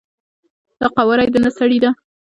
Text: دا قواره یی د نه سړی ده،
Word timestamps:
دا 0.79 0.87
قواره 0.95 1.23
یی 1.25 1.31
د 1.33 1.37
نه 1.45 1.51
سړی 1.57 1.77
ده، 1.83 1.89